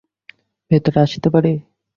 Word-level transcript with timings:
ভেতরে 0.71 0.97
আসতে 1.05 1.27
পারি? 1.33 1.53